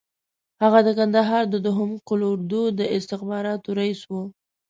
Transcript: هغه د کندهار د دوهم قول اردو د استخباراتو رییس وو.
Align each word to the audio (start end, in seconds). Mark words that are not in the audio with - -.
هغه 0.61 0.79
د 0.87 0.89
کندهار 0.99 1.43
د 1.49 1.55
دوهم 1.65 1.91
قول 2.07 2.21
اردو 2.31 2.63
د 2.79 2.81
استخباراتو 2.97 3.69
رییس 3.79 4.01
وو. 4.11 4.21